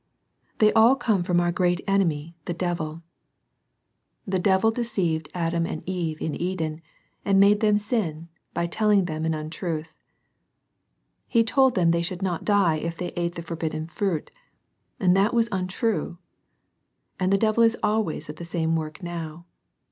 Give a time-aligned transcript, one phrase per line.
[0.57, 3.03] They all come from our great enemy, the devil.
[4.25, 6.81] The devil deceived Adam and Eve in Eden,*
[7.23, 9.93] and made them sin, by telling them an untruth.
[11.27, 14.31] He told them they should not die if they ate the for bidden fruit,
[14.99, 16.17] and that was untrue.
[17.19, 19.45] And the devil is always at the same work now.